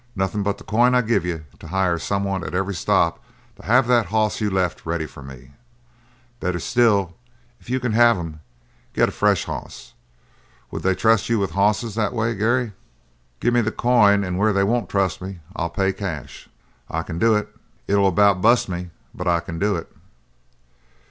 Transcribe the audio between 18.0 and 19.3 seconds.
about bust me, but